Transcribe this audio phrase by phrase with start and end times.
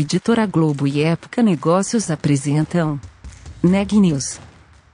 [0.00, 3.00] Editora Globo e Época Negócios apresentam
[3.60, 4.38] Neg News,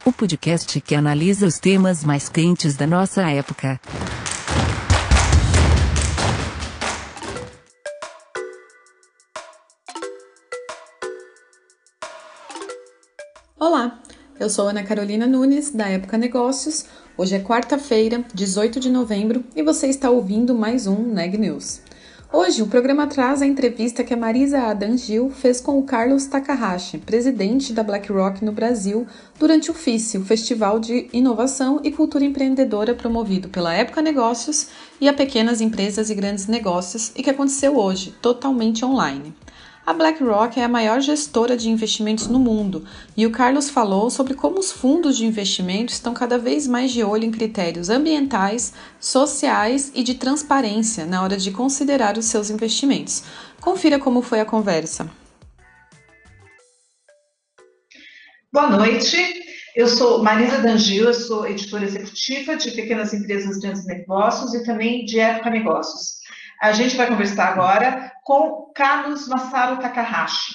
[0.02, 3.78] o podcast que analisa os temas mais quentes da nossa época.
[13.60, 14.00] Olá,
[14.40, 16.86] eu sou Ana Carolina Nunes, da Época Negócios.
[17.14, 21.83] Hoje é quarta-feira, 18 de novembro, e você está ouvindo mais um Neg News.
[22.32, 26.26] Hoje, o programa traz a entrevista que a Marisa Adam Gil fez com o Carlos
[26.26, 29.06] Takahashi, presidente da BlackRock no Brasil,
[29.38, 34.68] durante o FICE, o Festival de Inovação e Cultura Empreendedora promovido pela Época Negócios
[35.00, 39.32] e a Pequenas Empresas e Grandes Negócios e que aconteceu hoje, totalmente online.
[39.86, 44.32] A BlackRock é a maior gestora de investimentos no mundo e o Carlos falou sobre
[44.32, 49.92] como os fundos de investimento estão cada vez mais de olho em critérios ambientais, sociais
[49.94, 53.24] e de transparência na hora de considerar os seus investimentos.
[53.60, 55.10] Confira como foi a conversa.
[58.50, 59.18] Boa noite.
[59.76, 65.04] Eu sou Marisa Dangil, eu sou editora executiva de Pequenas Empresas Grandes Negócios e também
[65.04, 66.23] de Época Negócios.
[66.60, 70.54] A gente vai conversar agora com Carlos Massaro Takahashi.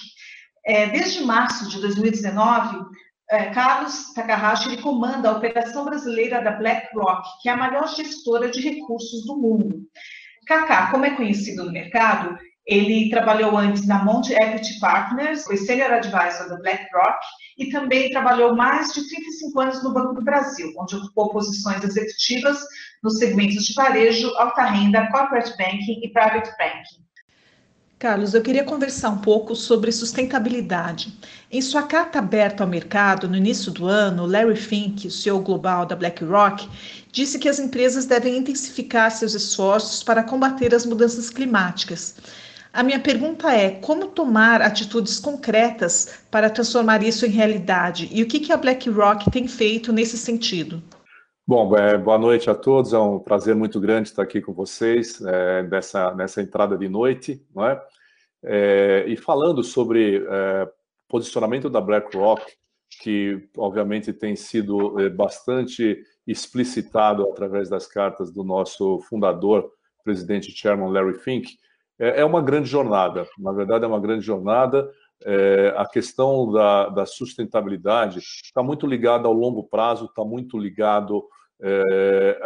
[0.66, 2.86] É, desde março de 2019,
[3.31, 8.50] é, Carlos Takahashi ele comanda a operação brasileira da BlackRock, que é a maior gestora
[8.50, 9.81] de recursos do mundo.
[10.47, 12.38] Kaká, como é conhecido no mercado,
[12.70, 17.17] ele trabalhou antes na Monte Equity Partners, foi Senior Advisor da BlackRock
[17.58, 22.59] e também trabalhou mais de 35 anos no Banco do Brasil, onde ocupou posições executivas
[23.03, 27.09] nos segmentos de varejo, alta renda, corporate banking e private banking.
[27.98, 31.14] Carlos, eu queria conversar um pouco sobre sustentabilidade.
[31.52, 35.86] Em sua carta aberta ao mercado no início do ano, Larry Fink, o CEO global
[35.86, 36.70] da BlackRock,
[37.11, 42.16] disse que as empresas devem intensificar seus esforços para combater as mudanças climáticas.
[42.71, 48.07] A minha pergunta é: como tomar atitudes concretas para transformar isso em realidade?
[48.11, 50.81] E o que, que a BlackRock tem feito nesse sentido?
[51.47, 52.93] Bom, é, boa noite a todos.
[52.93, 57.43] É um prazer muito grande estar aqui com vocês é, nessa, nessa entrada de noite,
[57.55, 57.81] não é?
[58.43, 60.69] é e falando sobre é,
[61.07, 62.43] posicionamento da BlackRock,
[63.01, 69.71] que obviamente tem sido é, bastante explicitado através das cartas do nosso fundador,
[70.03, 71.57] presidente Chairman Larry Fink,
[71.99, 73.27] é, é uma grande jornada.
[73.37, 74.89] Na verdade, é uma grande jornada.
[75.23, 81.27] É, a questão da, da sustentabilidade está muito ligada ao longo prazo, está muito ligado
[81.61, 82.39] é,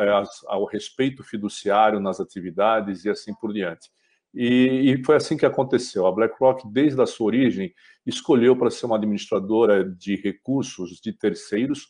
[0.48, 3.92] ao respeito fiduciário nas atividades e assim por diante.
[4.34, 6.08] E, e, foi assim que aconteceu.
[6.08, 7.72] A BlackRock, desde a sua origem,
[8.04, 11.88] escolheu para ser uma administradora de recursos de terceiros,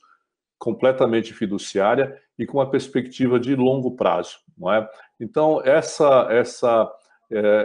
[0.60, 4.40] completamente fiduciária e com uma perspectiva de longo prazo.
[4.58, 4.90] Não é?
[5.20, 7.03] Então, essa, essa é,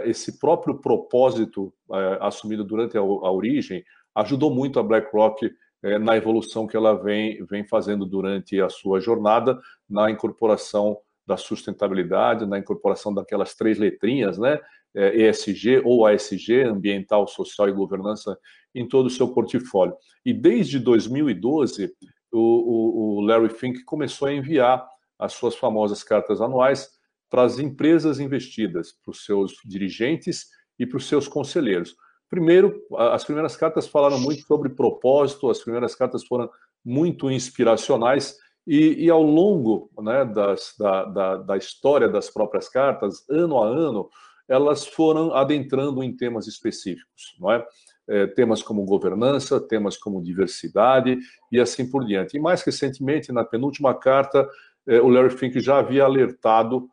[0.05, 3.83] esse próprio propósito é, assumido durante a, origem
[4.15, 5.51] ajudou muito a BlackRock
[5.83, 9.59] é, na evolução que ela vem, vem fazendo durante a sua jornada
[9.89, 14.59] na incorporação da sustentabilidade, na incorporação daquelas três letrinhas, né?
[14.95, 18.35] ESG ou ASG, ambiental, social e governança,
[18.73, 19.95] em todo o seu portfólio.
[20.25, 21.93] E desde 2012,
[22.31, 24.83] o, o, o Larry Fink começou a enviar
[25.19, 26.98] as suas famosas cartas anuais
[27.29, 30.47] para as empresas investidas, para os seus dirigentes
[30.77, 31.95] e para os seus conselheiros.
[32.29, 36.49] Primeiro, as primeiras cartas falaram muito sobre propósito, as primeiras cartas foram
[36.85, 43.27] muito inspiracionais, e, e ao longo né, das, da, da, da história das próprias cartas,
[43.27, 44.07] ano a ano,
[44.47, 47.65] elas foram adentrando em temas específicos, não é?
[48.07, 51.19] É, temas como governança, temas como diversidade
[51.51, 52.37] e assim por diante.
[52.37, 54.49] E mais recentemente, na penúltima carta,
[54.87, 56.89] é, o Larry Fink já havia alertado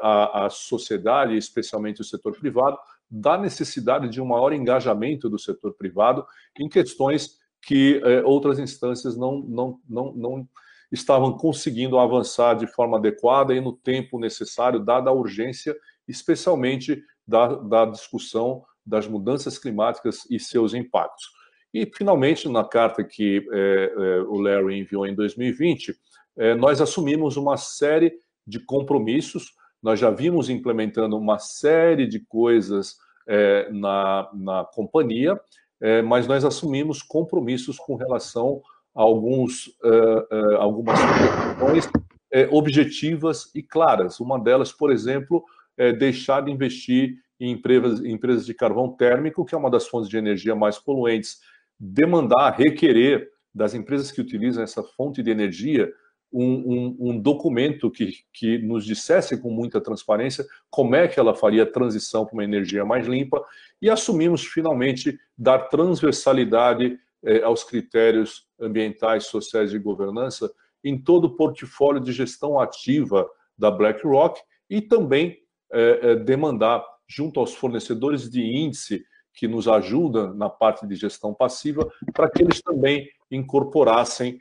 [0.00, 2.78] a, a sociedade, especialmente o setor privado,
[3.10, 6.24] da necessidade de um maior engajamento do setor privado
[6.58, 10.48] em questões que é, outras instâncias não, não, não, não
[10.90, 15.76] estavam conseguindo avançar de forma adequada e no tempo necessário, dada a urgência,
[16.08, 21.28] especialmente da, da discussão das mudanças climáticas e seus impactos.
[21.72, 25.94] E, finalmente, na carta que é, o Larry enviou em 2020,
[26.36, 28.12] é, nós assumimos uma série
[28.50, 29.54] de compromissos.
[29.82, 35.40] Nós já vimos implementando uma série de coisas é, na, na companhia,
[35.80, 38.60] é, mas nós assumimos compromissos com relação
[38.94, 41.88] a alguns, é, é algumas questões
[42.32, 44.20] é, objetivas e claras.
[44.20, 45.44] Uma delas, por exemplo,
[45.78, 49.86] é deixar de investir em empresas, em empresas de carvão térmico, que é uma das
[49.86, 51.38] fontes de energia mais poluentes,
[51.78, 55.90] demandar, requerer das empresas que utilizam essa fonte de energia
[56.32, 61.34] um, um, um, documento que, que nos dissesse com muita transparência como é que ela
[61.34, 63.44] faria a transição para uma energia mais limpa
[63.82, 70.50] e assumimos finalmente dar transversalidade eh, aos critérios ambientais, sociais e governança
[70.82, 73.28] em todo o portfólio de gestão ativa
[73.58, 75.38] da BlackRock e também
[75.72, 79.04] eh, eh, demandar junto aos fornecedores de índice
[79.34, 84.40] que nos ajudam na parte de gestão passiva para que eles também incorporassem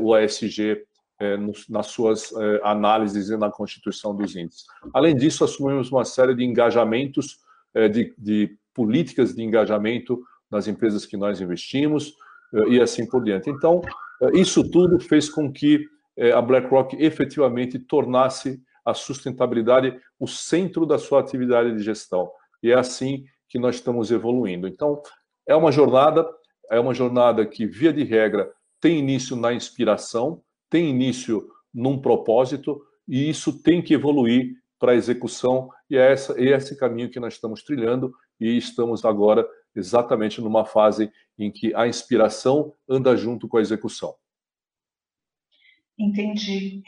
[0.00, 0.84] o ASG
[1.20, 1.36] é,
[1.68, 2.32] nas suas
[2.62, 4.66] análises e na constituição dos índices.
[4.92, 7.38] Além disso, assumimos uma série de engajamentos,
[7.92, 10.20] de, de políticas de engajamento
[10.50, 12.14] nas empresas que nós investimos
[12.68, 13.50] e assim por diante.
[13.50, 13.80] Então,
[14.32, 15.88] isso tudo fez com que
[16.34, 22.30] a BlackRock efetivamente tornasse a sustentabilidade o centro da sua atividade de gestão.
[22.62, 24.68] E é assim que nós estamos evoluindo.
[24.68, 25.00] Então,
[25.46, 26.26] é uma jornada,
[26.70, 28.50] é uma jornada que, via de regra,
[28.84, 34.94] tem início na inspiração, tem início num propósito, e isso tem que evoluir para a
[34.94, 40.38] execução, e é, essa, é esse caminho que nós estamos trilhando, e estamos agora exatamente
[40.42, 44.14] numa fase em que a inspiração anda junto com a execução.
[45.98, 46.82] Entendi.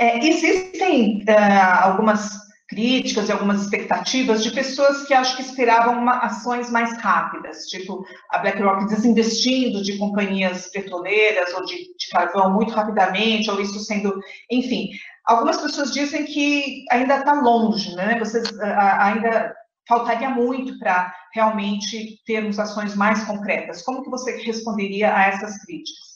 [0.00, 2.38] É, existem uh, algumas
[2.74, 8.04] críticas e algumas expectativas de pessoas que acho que esperavam uma, ações mais rápidas, tipo
[8.30, 14.18] a BlackRock desinvestindo de companhias petroleiras ou de, de carvão muito rapidamente, ou isso sendo,
[14.50, 14.90] enfim.
[15.24, 18.18] Algumas pessoas dizem que ainda está longe, né?
[18.18, 19.54] Vocês ainda
[19.88, 23.82] faltaria muito para realmente termos ações mais concretas.
[23.82, 26.13] Como que você responderia a essas críticas?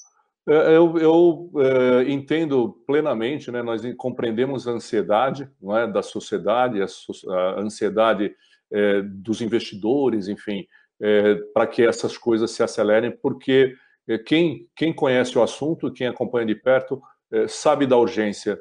[0.49, 3.63] É, eu, eu é, entendo plenamente, né?
[3.63, 6.87] Nós compreendemos a ansiedade, não é, da sociedade, a,
[7.35, 8.35] a ansiedade
[8.73, 10.67] é, dos investidores, enfim,
[11.01, 13.75] é, para que essas coisas se acelerem, porque
[14.09, 17.01] é, quem quem conhece o assunto, quem acompanha de perto,
[17.31, 18.59] é, sabe da urgência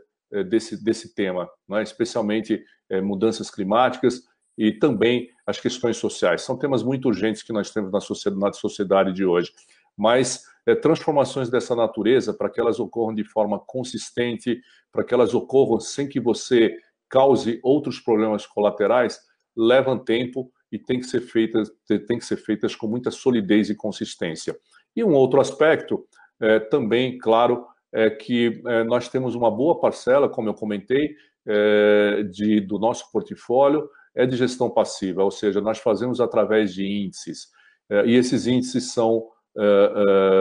[0.50, 1.50] desse desse tema,
[1.81, 2.62] especialmente
[3.01, 4.24] mudanças climáticas
[4.57, 6.42] e também as questões sociais.
[6.42, 9.54] São temas muito urgentes que nós temos na sociedade, na sociedade de hoje.
[9.95, 14.62] Mas é, transformações dessa natureza, para que elas ocorram de forma consistente,
[14.92, 16.78] para que elas ocorram sem que você
[17.10, 19.19] cause outros problemas colaterais,
[19.56, 21.72] levam tempo e tem que ser feitas,
[22.06, 24.56] tem que ser feitas com muita solidez e consistência.
[24.94, 26.06] E um outro aspecto,
[26.40, 31.16] é, também, claro, é que é, nós temos uma boa parcela, como eu comentei,
[31.48, 36.86] é, de, do nosso portfólio é de gestão passiva, ou seja, nós fazemos através de
[36.86, 37.50] índices.
[37.90, 39.28] É, e esses índices são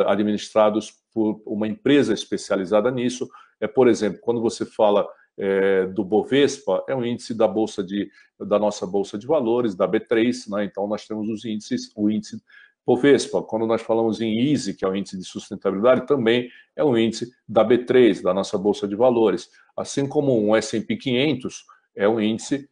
[0.06, 3.28] administrados por uma empresa especializada nisso.
[3.60, 5.06] É, por exemplo, quando você fala
[5.38, 9.88] é, do Bovespa, é um índice da bolsa de da nossa bolsa de valores, da
[9.88, 10.64] B3, né?
[10.64, 12.38] Então nós temos os índices, o índice
[12.86, 13.42] Bovespa.
[13.42, 17.32] Quando nós falamos em ISE, que é o índice de sustentabilidade, também é um índice
[17.48, 19.48] da B3, da nossa bolsa de valores.
[19.76, 21.64] Assim como um S&P 500
[21.96, 22.69] é um índice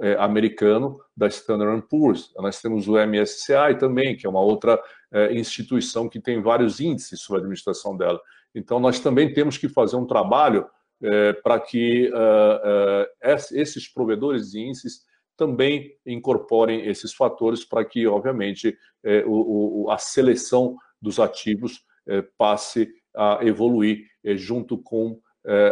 [0.00, 2.32] é, americano da Standard Poor's.
[2.36, 4.78] Nós temos o MSCI também, que é uma outra
[5.12, 8.20] é, instituição que tem vários índices sobre a administração dela.
[8.54, 10.66] Então, nós também temos que fazer um trabalho
[11.02, 13.06] é, para que uh, uh,
[13.52, 15.04] esses provedores de índices
[15.36, 18.74] também incorporem esses fatores para que, obviamente,
[19.04, 25.20] é, o, o, a seleção dos ativos é, passe a evoluir é, junto com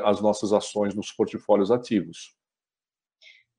[0.05, 2.37] as nossas ações nos portfólios ativos.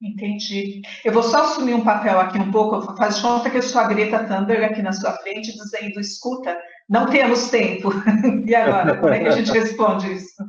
[0.02, 0.82] Entendi.
[1.04, 3.88] Eu vou só assumir um papel aqui um pouco, faz conta que eu sou a
[3.88, 7.90] Greta Thunberg aqui na sua frente, dizendo, escuta, não temos tempo.
[8.46, 10.44] E agora, como é que a gente responde isso?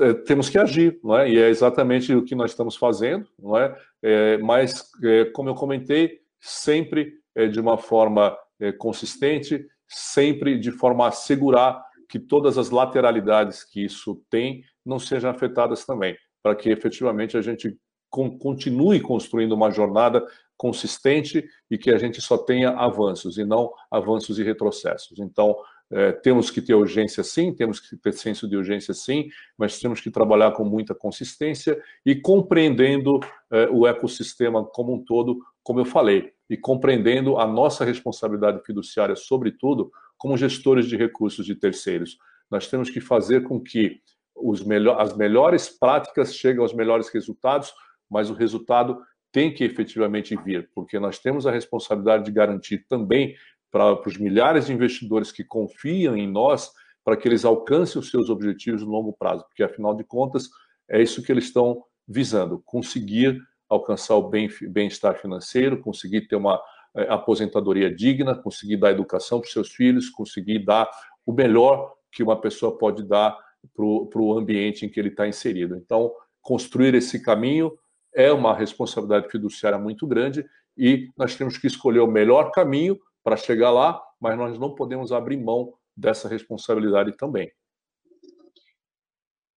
[0.00, 1.30] É, temos que agir, não é?
[1.30, 3.76] E é exatamente o que nós estamos fazendo, não é?
[4.02, 10.70] é mas, é, como eu comentei, sempre é, de uma forma é, consistente, sempre de
[10.70, 16.54] forma a assegurar que todas as lateralidades que isso tem não sejam afetadas também, para
[16.54, 17.76] que efetivamente a gente
[18.10, 20.24] continue construindo uma jornada
[20.56, 25.18] consistente e que a gente só tenha avanços e não avanços e retrocessos.
[25.18, 25.56] Então,
[25.90, 30.00] é, temos que ter urgência sim, temos que ter senso de urgência sim, mas temos
[30.00, 33.18] que trabalhar com muita consistência e compreendendo
[33.50, 39.16] é, o ecossistema como um todo, como eu falei, e compreendendo a nossa responsabilidade fiduciária,
[39.16, 42.18] sobretudo, como gestores de recursos de terceiros.
[42.50, 44.00] Nós temos que fazer com que
[44.64, 47.72] melhor, as melhores práticas cheguem aos melhores resultados,
[48.10, 49.00] mas o resultado
[49.32, 53.36] tem que efetivamente vir, porque nós temos a responsabilidade de garantir também
[53.70, 56.72] para, para os milhares de investidores que confiam em nós
[57.04, 60.50] para que eles alcancem os seus objetivos no longo prazo, porque afinal de contas
[60.88, 66.60] é isso que eles estão visando, conseguir alcançar o bem-estar financeiro, conseguir ter uma
[66.94, 70.90] é, aposentadoria digna, conseguir dar educação para os seus filhos, conseguir dar
[71.24, 73.38] o melhor que uma pessoa pode dar
[73.72, 75.76] para o ambiente em que ele está inserido.
[75.76, 76.12] Então,
[76.42, 77.72] construir esse caminho
[78.14, 80.44] é uma responsabilidade fiduciária muito grande
[80.76, 85.12] e nós temos que escolher o melhor caminho para chegar lá, mas nós não podemos
[85.12, 87.50] abrir mão dessa responsabilidade também.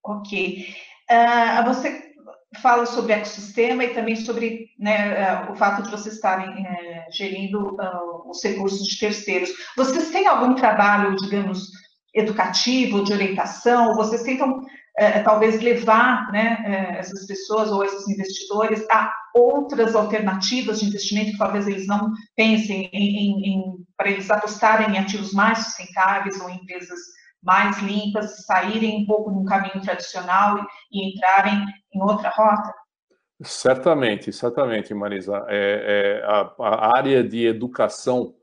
[0.05, 0.65] Ok.
[1.09, 2.13] Uh, você
[2.61, 7.77] fala sobre ecossistema e também sobre né, uh, o fato de vocês estarem uh, gerindo
[8.25, 9.49] os recursos de terceiros.
[9.77, 11.71] Vocês têm algum trabalho, digamos,
[12.13, 13.95] educativo, de orientação?
[13.95, 14.61] Vocês tentam
[14.97, 21.31] é, talvez levar né, é, essas pessoas ou esses investidores a outras alternativas de investimento
[21.31, 26.39] que talvez eles não pensem em, em, em para eles apostarem em ativos mais sustentáveis
[26.39, 26.99] ou em empresas
[27.41, 30.59] mais limpas, saírem um pouco de um caminho tradicional
[30.91, 32.73] e, e entrarem em outra rota?
[33.41, 35.45] Certamente, certamente, Marisa.
[35.49, 38.33] É, é a, a, área de educação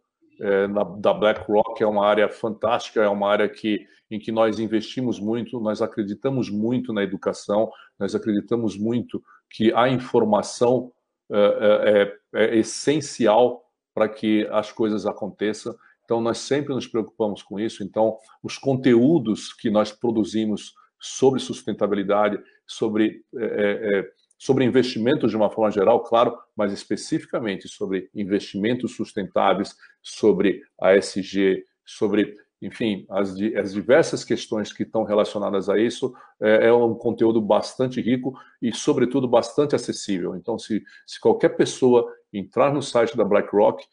[0.41, 4.59] é, na, da BlackRock é uma área fantástica, é uma área que em que nós
[4.59, 10.93] investimos muito, nós acreditamos muito na educação, nós acreditamos muito que a informação
[11.31, 15.77] é, é, é essencial para que as coisas aconteçam.
[16.05, 17.85] Então, nós sempre nos preocupamos com isso.
[17.85, 25.51] Então, os conteúdos que nós produzimos sobre sustentabilidade, sobre, é, é, sobre investimentos de uma
[25.51, 34.25] forma geral, claro, mas especificamente sobre investimentos sustentáveis, sobre ASG, sobre enfim, as, as, diversas
[34.25, 39.75] questões que estão relacionadas a isso, é, é, um conteúdo bastante rico e, sobretudo, bastante
[39.75, 40.35] acessível.
[40.35, 43.87] Então, se, se qualquer pessoa entrar no site da BlackRock,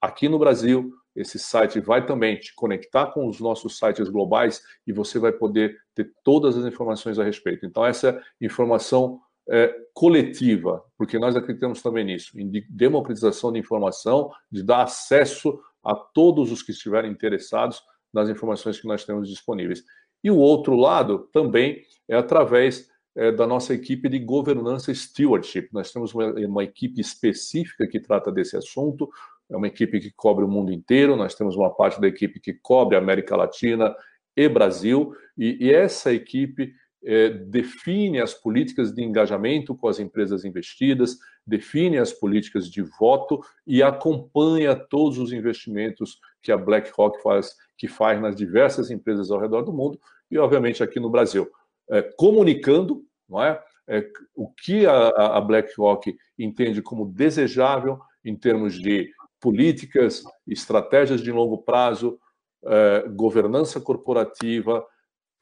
[0.00, 4.92] aqui no Brasil, esse site vai também te conectar com os nossos sites globais e
[4.92, 7.64] você vai poder ter todas as informações a respeito.
[7.66, 14.62] Então, essa informação é, coletiva, porque nós acreditamos também nisso, em democratização de informação, de
[14.62, 17.82] dar acesso a todos os que estiverem interessados
[18.12, 19.82] nas informações que nós temos disponíveis.
[20.22, 25.68] E o outro lado também é através é, da nossa equipe de governança stewardship.
[25.72, 29.08] Nós temos uma, uma, equipe específica que trata desse assunto,
[29.50, 32.54] é uma equipe que cobre o mundo inteiro, nós temos uma parte da equipe que
[32.54, 33.94] cobre a América Latina
[34.36, 36.72] e Brasil, e, e essa equipe
[37.04, 43.40] é, define as políticas de engajamento com as empresas investidas, define as políticas de voto
[43.66, 49.40] e acompanha todos os investimentos que a BlackRock faz, que faz nas diversas empresas ao
[49.40, 51.50] redor do mundo e, obviamente, aqui no Brasil,
[51.90, 53.62] é, comunicando, não é?
[53.86, 61.30] é o que a, a BlackRock entende como desejável em termos de políticas, estratégias de
[61.30, 62.18] longo prazo,
[62.64, 64.82] é, governança corporativa,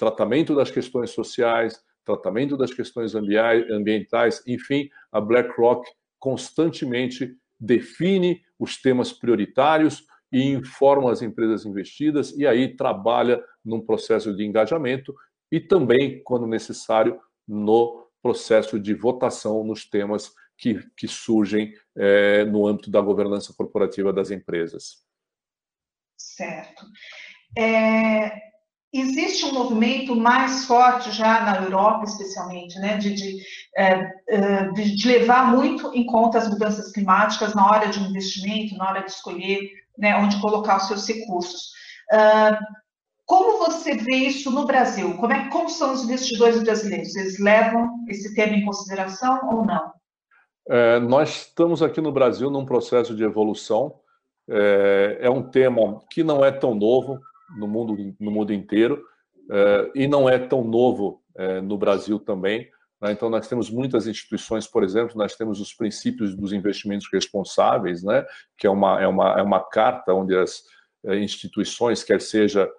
[0.03, 9.13] tratamento das questões sociais, tratamento das questões ambientais, enfim, a BlackRock constantemente define os temas
[9.13, 15.15] prioritários e informa as empresas investidas e aí trabalha num processo de engajamento
[15.53, 22.67] e também, quando necessário, no processo de votação nos temas que, que surgem é, no
[22.67, 25.05] âmbito da governança corporativa das empresas.
[26.17, 26.87] Certo.
[27.57, 28.52] É,
[28.93, 33.43] existe um movimento mais forte já na Europa, especialmente, né, de, de,
[33.77, 38.77] é, é, de, levar muito em conta as mudanças climáticas na hora de um investimento,
[38.77, 41.73] na hora de escolher né, onde colocar os seus recursos.
[42.13, 42.83] Uh,
[43.25, 45.17] como você vê isso no Brasil?
[45.17, 47.17] Como, é, como são os investidores brasileiros?
[47.17, 49.93] Eles levam esse tema em consideração ou não?
[50.69, 53.95] É, nós estamos aqui no Brasil num processo de evolução.
[54.49, 57.19] É, é um tema que não é tão novo,
[57.57, 59.03] no mundo, no mundo inteiro
[59.51, 62.69] eh, e não é tão novo eh, no Brasil também.
[63.01, 63.13] Né?
[63.13, 68.25] Então, nós temos muitas instituições, por exemplo, nós temos os princípios dos investimentos responsáveis, né?
[68.57, 70.63] que é uma, é uma, é uma carta onde as
[71.05, 72.71] eh, instituições, quer seja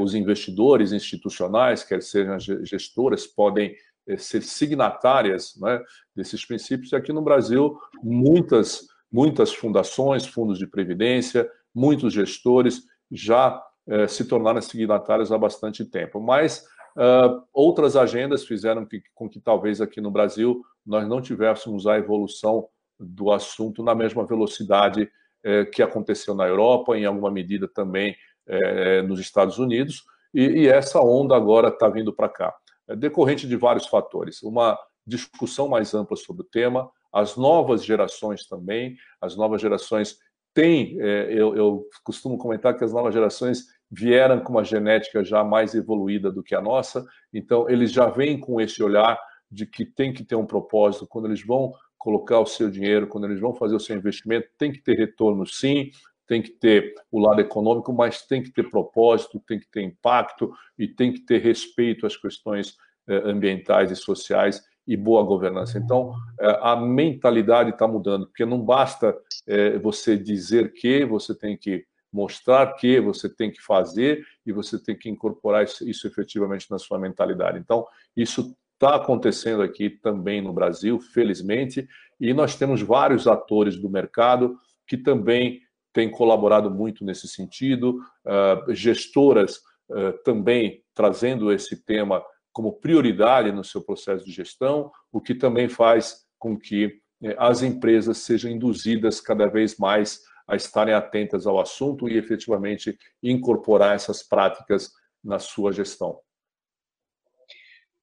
[0.00, 3.76] os investidores institucionais, quer sejam as gestoras, podem
[4.16, 5.78] ser signatárias né,
[6.14, 6.90] desses princípios.
[6.90, 14.24] E aqui no Brasil, muitas, muitas fundações, fundos de previdência, muitos gestores já eh, se
[14.24, 16.20] tornaram signatários há bastante tempo.
[16.20, 16.64] Mas
[16.96, 21.98] uh, outras agendas fizeram que, com que talvez aqui no Brasil nós não tivéssemos a
[21.98, 25.10] evolução do assunto na mesma velocidade
[25.44, 28.16] eh, que aconteceu na Europa, em alguma medida também
[28.48, 32.54] eh, nos Estados Unidos, e, e, essa onda agora está vindo para cá.
[32.88, 34.42] É decorrente de vários fatores.
[34.42, 40.18] Uma discussão mais ampla sobre o tema, as novas gerações também, as novas gerações
[40.52, 46.30] têm, eu, costumo comentar que as novas gerações vieram com uma genética já mais evoluída
[46.30, 49.18] do que a nossa, então eles já vêm com esse olhar
[49.50, 53.24] de que tem que ter um propósito, quando eles vão colocar o seu dinheiro, quando
[53.24, 55.90] eles vão fazer o seu investimento, tem que ter retorno sim,
[56.26, 60.52] tem que ter o lado econômico, mas tem que ter propósito, tem que ter impacto
[60.78, 62.76] e tem que ter respeito às questões
[63.08, 65.78] eh, ambientais e sociais e boa governança.
[65.78, 69.16] Então, eh, a mentalidade está mudando, porque não basta
[69.46, 74.82] eh, você dizer que, você tem que mostrar que, você tem que fazer e você
[74.82, 77.58] tem que incorporar isso, isso efetivamente na sua mentalidade.
[77.58, 81.86] Então, isso está acontecendo aqui também no Brasil, felizmente,
[82.18, 84.56] e nós temos vários atores do mercado
[84.86, 85.60] que também
[85.92, 89.58] têm colaborado muito nesse sentido, uh, gestoras
[89.90, 95.68] uh, também trazendo esse tema como prioridade no seu processo de gestão, o que também
[95.68, 101.60] faz com que eh, as empresas sejam induzidas cada vez mais a estarem atentas ao
[101.60, 106.20] assunto e efetivamente incorporar essas práticas na sua gestão.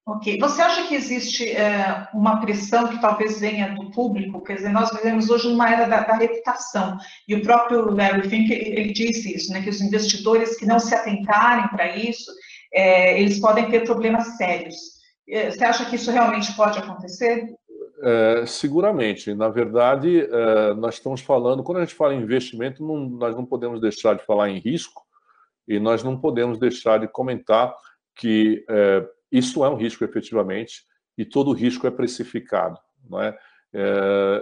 [0.05, 0.37] Ok.
[0.37, 4.43] Você acha que existe é, uma pressão que talvez venha do público?
[4.43, 6.97] Quer dizer, nós vivemos hoje numa era da, da reputação.
[7.25, 10.93] E o próprio Larry Fink, ele disse isso, né, que os investidores que não se
[10.93, 12.29] atentarem para isso,
[12.73, 14.75] é, eles podem ter problemas sérios.
[15.29, 17.55] É, você acha que isso realmente pode acontecer?
[18.05, 19.33] É, seguramente.
[19.33, 23.45] Na verdade, é, nós estamos falando, quando a gente fala em investimento, não, nós não
[23.45, 25.01] podemos deixar de falar em risco
[25.65, 27.73] e nós não podemos deixar de comentar
[28.13, 30.83] que é, isso é um risco efetivamente
[31.17, 32.77] e todo risco é precificado,
[33.09, 33.37] não é?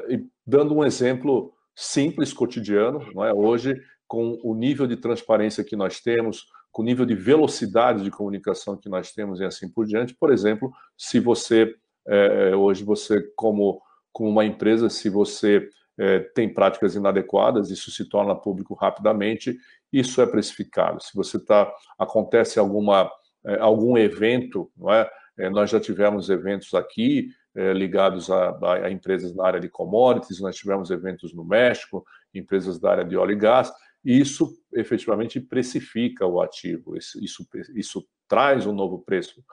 [0.09, 3.33] e dando um exemplo simples cotidiano, não é?
[3.33, 8.11] Hoje, com o nível de transparência que nós temos, com o nível de velocidade de
[8.11, 11.73] comunicação que nós temos e assim por diante, por exemplo, se você
[12.08, 13.81] é, hoje você como
[14.13, 19.58] como uma empresa, se você é, tem práticas inadequadas, isso se torna público rapidamente,
[19.91, 21.01] isso é precificado.
[21.01, 23.10] Se você está acontece alguma
[23.46, 25.10] é, algum evento, não é?
[25.38, 25.50] é?
[25.50, 30.39] Nós já tivemos eventos aqui é, ligados a, a, a, empresas na área de commodities,
[30.39, 33.72] nós tivemos eventos no México, empresas da área de óleo e gás,
[34.05, 39.43] e isso efetivamente precifica o ativo, isso, isso, isso traz um novo preço,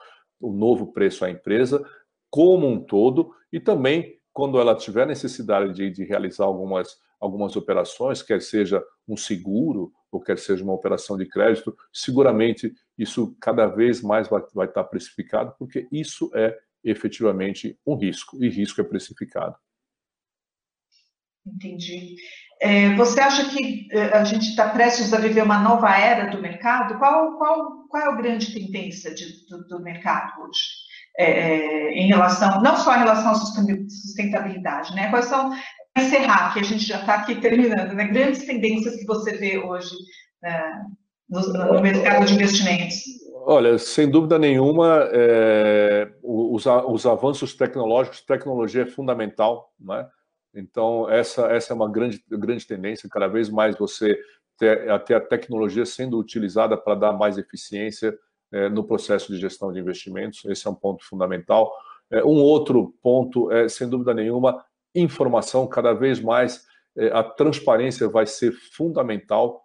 [0.41, 1.83] um novo preço à empresa
[2.29, 8.21] como um todo, e também quando ela tiver necessidade de, de realizar algumas, algumas operações,
[8.21, 14.01] quer seja um seguro ou quer seja uma operação de crédito, seguramente isso cada vez
[14.01, 19.55] mais vai, vai estar precificado, porque isso é efetivamente um risco, e risco é precificado.
[21.45, 22.15] Entendi.
[22.61, 26.41] É, você acha que é, a gente está prestes a viver uma nova era do
[26.41, 26.97] mercado?
[26.99, 30.59] Qual, qual, qual é a grande tendência de, do, do, mercado hoje?
[31.21, 35.09] É, em relação, não só em relação à sustentabilidade, né?
[35.09, 35.51] Quais são
[35.97, 38.07] encerrar, que a gente já está aqui terminando, né?
[38.07, 39.93] Grandes tendências que você vê hoje
[40.41, 40.85] né,
[41.29, 41.41] no,
[41.73, 43.03] no, mercado de investimentos.
[43.45, 50.07] Olha, sem dúvida nenhuma, é, os, os, avanços tecnológicos, tecnologia é fundamental, né?
[50.53, 54.17] Então, essa, essa é uma grande, grande tendência, cada vez mais você
[54.57, 58.17] ter, ter a tecnologia sendo utilizada para dar mais eficiência
[58.71, 61.71] no processo de gestão de investimentos, esse é um ponto fundamental.
[62.11, 66.65] É, um outro ponto é, sem dúvida nenhuma, informação, cada vez mais
[66.97, 69.63] é, a transparência vai ser fundamental.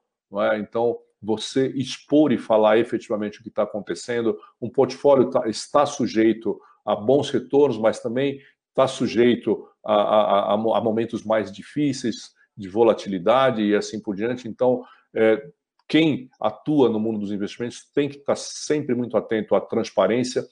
[0.52, 0.58] É?
[0.58, 4.38] Então, você expor e falar efetivamente o que está acontecendo.
[4.60, 10.56] Um portfólio tá, está sujeito a bons retornos, mas também está sujeito a, a, a,
[10.56, 14.48] momentos mais difíceis de volatilidade e assim por diante.
[14.48, 15.42] Então, é,
[15.88, 20.46] quem atua no mundo dos investimentos tem que estar sempre muito atento à transparência,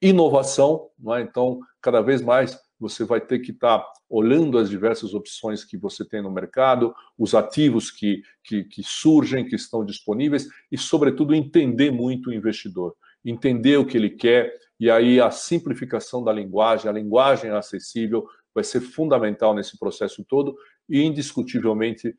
[0.00, 1.22] inovação, não é?
[1.22, 6.04] então cada vez mais você vai ter que estar olhando as diversas opções que você
[6.04, 11.90] tem no mercado, os ativos que, que, que, surgem, que estão disponíveis e, sobretudo, entender
[11.90, 16.92] muito o investidor, entender o que ele quer e aí a simplificação da linguagem, a
[16.92, 20.56] linguagem acessível vai ser fundamental nesse processo todo
[20.88, 22.14] e, indiscutivelmente,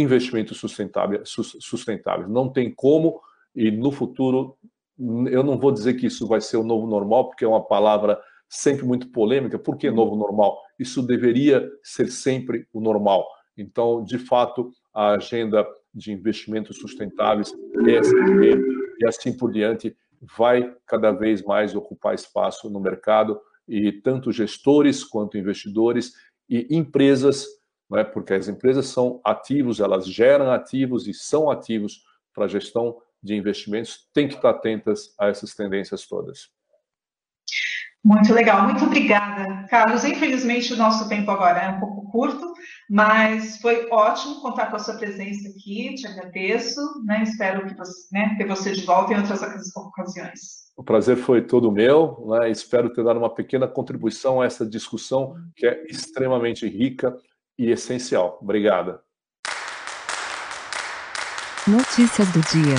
[0.00, 1.28] investimentos sustentáveis.
[1.28, 2.28] sustentáveis.
[2.28, 3.20] Não tem como
[3.54, 4.56] e no futuro
[5.30, 8.20] eu não vou dizer que isso vai ser o novo normal, porque é uma palavra
[8.48, 9.58] sempre muito polêmica.
[9.58, 10.58] Por que novo normal?
[10.78, 13.26] Isso deveria ser sempre o normal.
[13.56, 17.52] Então, de fato, a agenda de investimentos sustentáveis,
[17.86, 18.60] ESG
[19.00, 19.96] e assim por diante,
[20.36, 26.12] vai cada vez mais ocupar espaço no mercado e tanto gestores quanto investidores
[26.48, 27.46] e empresas,
[27.90, 32.96] né, porque as empresas são ativos, elas geram ativos e são ativos para a gestão
[33.22, 36.50] de investimentos, têm que estar atentas a essas tendências todas.
[38.04, 40.04] Muito legal, muito obrigada, Carlos.
[40.04, 42.54] Infelizmente, o nosso tempo agora é um pouco curto,
[42.88, 45.94] mas foi ótimo contar com a sua presença aqui.
[45.94, 47.24] Te agradeço, né?
[47.24, 50.68] Espero que você, né, ter você de volta em outras ocasiões.
[50.76, 52.24] O prazer foi todo meu.
[52.28, 52.50] Né?
[52.50, 57.16] Espero ter dado uma pequena contribuição a essa discussão que é extremamente rica
[57.58, 58.38] e essencial.
[58.40, 59.02] Obrigada.
[61.66, 62.76] Notícias do dia.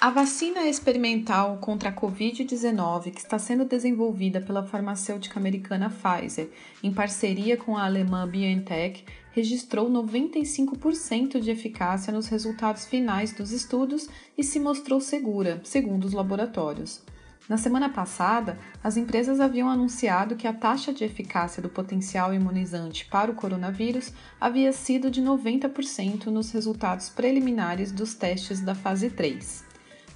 [0.00, 6.50] A vacina experimental contra a Covid-19, que está sendo desenvolvida pela farmacêutica americana Pfizer,
[6.84, 14.08] em parceria com a alemã BioNTech, registrou 95% de eficácia nos resultados finais dos estudos
[14.36, 17.02] e se mostrou segura, segundo os laboratórios.
[17.48, 23.06] Na semana passada, as empresas haviam anunciado que a taxa de eficácia do potencial imunizante
[23.06, 29.67] para o coronavírus havia sido de 90% nos resultados preliminares dos testes da fase 3.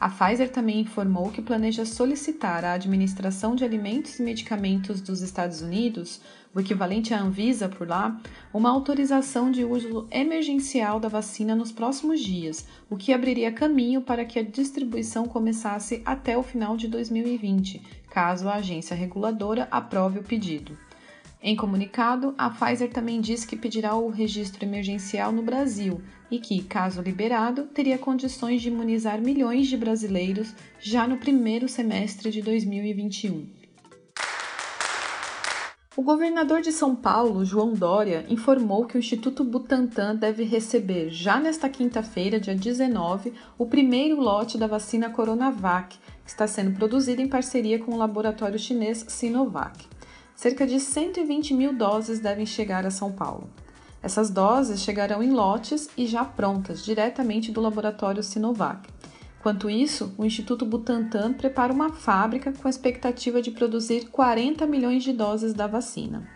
[0.03, 5.63] A Pfizer também informou que planeja solicitar à Administração de Alimentos e Medicamentos dos Estados
[5.63, 6.21] Unidos,
[6.53, 8.21] o equivalente à Anvisa por lá,
[8.53, 14.25] uma autorização de uso emergencial da vacina nos próximos dias, o que abriria caminho para
[14.25, 20.25] que a distribuição começasse até o final de 2020, caso a agência reguladora aprove o
[20.25, 20.77] pedido.
[21.45, 26.01] Em comunicado, a Pfizer também disse que pedirá o registro emergencial no Brasil
[26.31, 32.31] e que, caso liberado, teria condições de imunizar milhões de brasileiros já no primeiro semestre
[32.31, 33.49] de 2021.
[35.97, 41.41] O governador de São Paulo, João Dória, informou que o Instituto Butantan deve receber, já
[41.41, 47.29] nesta quinta-feira, dia 19, o primeiro lote da vacina Coronavac, que está sendo produzida em
[47.29, 49.89] parceria com o laboratório chinês Sinovac.
[50.43, 53.49] Cerca de 120 mil doses devem chegar a São Paulo.
[54.03, 58.89] Essas doses chegarão em lotes e já prontas, diretamente do laboratório Sinovac.
[59.39, 65.05] Enquanto isso, o Instituto Butantan prepara uma fábrica com a expectativa de produzir 40 milhões
[65.05, 66.29] de doses da vacina.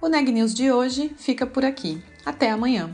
[0.01, 2.03] O Neg News de hoje fica por aqui.
[2.25, 2.93] Até amanhã!